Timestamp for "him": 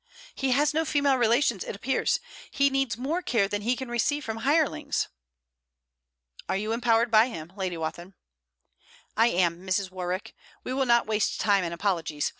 7.27-7.53